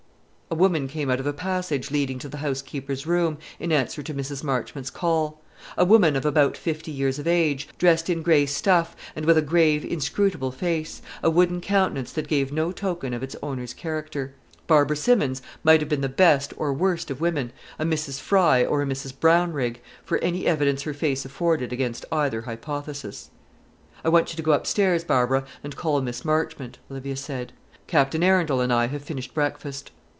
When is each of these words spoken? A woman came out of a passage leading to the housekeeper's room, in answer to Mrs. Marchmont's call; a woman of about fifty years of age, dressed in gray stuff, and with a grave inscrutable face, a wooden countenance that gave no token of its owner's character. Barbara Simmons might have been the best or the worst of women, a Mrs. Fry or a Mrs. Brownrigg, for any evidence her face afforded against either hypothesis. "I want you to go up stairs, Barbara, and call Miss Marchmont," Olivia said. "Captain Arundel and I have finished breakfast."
A 0.49 0.53
woman 0.53 0.89
came 0.89 1.09
out 1.09 1.21
of 1.21 1.25
a 1.27 1.31
passage 1.31 1.91
leading 1.91 2.19
to 2.19 2.27
the 2.27 2.39
housekeeper's 2.39 3.07
room, 3.07 3.37
in 3.57 3.71
answer 3.71 4.03
to 4.03 4.13
Mrs. 4.13 4.43
Marchmont's 4.43 4.89
call; 4.89 5.39
a 5.77 5.85
woman 5.85 6.17
of 6.17 6.25
about 6.25 6.57
fifty 6.57 6.91
years 6.91 7.17
of 7.17 7.25
age, 7.25 7.69
dressed 7.77 8.09
in 8.09 8.21
gray 8.21 8.45
stuff, 8.45 8.93
and 9.15 9.25
with 9.25 9.37
a 9.37 9.41
grave 9.41 9.85
inscrutable 9.85 10.51
face, 10.51 11.01
a 11.23 11.29
wooden 11.29 11.61
countenance 11.61 12.11
that 12.11 12.27
gave 12.27 12.51
no 12.51 12.73
token 12.73 13.13
of 13.13 13.23
its 13.23 13.33
owner's 13.41 13.73
character. 13.73 14.33
Barbara 14.67 14.97
Simmons 14.97 15.41
might 15.63 15.79
have 15.79 15.87
been 15.87 16.01
the 16.01 16.09
best 16.09 16.53
or 16.57 16.67
the 16.67 16.73
worst 16.73 17.09
of 17.09 17.21
women, 17.21 17.53
a 17.79 17.85
Mrs. 17.85 18.19
Fry 18.19 18.61
or 18.65 18.81
a 18.81 18.85
Mrs. 18.85 19.13
Brownrigg, 19.17 19.79
for 20.03 20.17
any 20.17 20.45
evidence 20.47 20.81
her 20.81 20.93
face 20.93 21.23
afforded 21.23 21.71
against 21.71 22.03
either 22.11 22.41
hypothesis. 22.41 23.29
"I 24.03 24.09
want 24.09 24.31
you 24.31 24.35
to 24.35 24.43
go 24.43 24.51
up 24.51 24.67
stairs, 24.67 25.05
Barbara, 25.05 25.45
and 25.63 25.77
call 25.77 26.01
Miss 26.01 26.25
Marchmont," 26.25 26.77
Olivia 26.91 27.15
said. 27.15 27.53
"Captain 27.87 28.21
Arundel 28.21 28.59
and 28.59 28.73
I 28.73 28.87
have 28.87 29.01
finished 29.01 29.33
breakfast." 29.33 29.91